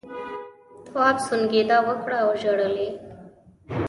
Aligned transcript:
تواب 0.85 1.17
سونگېدا 1.27 1.77
وکړه 1.87 2.17
او 2.23 2.31
ژړل 2.41 2.75
یې. 2.83 2.89